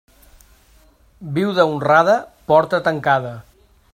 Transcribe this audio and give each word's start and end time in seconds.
Viuda 1.35 1.67
honrada, 1.73 2.17
porta 2.53 2.83
tancada. 2.91 3.37